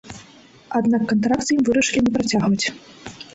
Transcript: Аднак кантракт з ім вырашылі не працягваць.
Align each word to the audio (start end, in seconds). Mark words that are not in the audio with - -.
Аднак 0.79 1.03
кантракт 1.11 1.45
з 1.49 1.55
ім 1.57 1.61
вырашылі 1.67 2.03
не 2.07 2.11
працягваць. 2.17 2.65